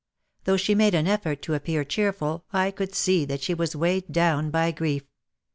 Though 0.45 0.57
she 0.57 0.73
made 0.73 0.95
an 0.95 1.05
effort 1.05 1.43
to 1.43 1.53
appear 1.53 1.83
cheerful 1.85 2.43
I 2.51 2.71
could 2.71 2.95
see 2.95 3.23
that 3.25 3.43
she 3.43 3.53
was 3.53 3.75
weighed 3.75 4.11
down 4.11 4.49
by 4.49 4.71
grief. 4.71 5.03